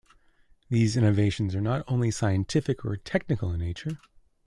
[0.67, 3.99] These innovations are not only scientific or technical in nature.